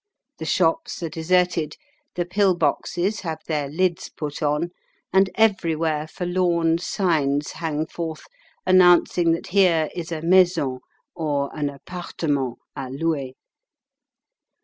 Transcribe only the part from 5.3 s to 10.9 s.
everywhere forlorn signs hang forth announcing that here is a maison